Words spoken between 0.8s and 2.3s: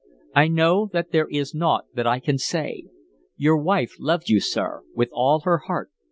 that there is naught that I